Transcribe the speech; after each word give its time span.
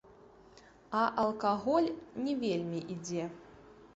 А 0.99 1.01
алкаголь 1.23 1.91
не 2.27 2.33
вельмі 2.45 2.79
ідзе. 2.95 3.25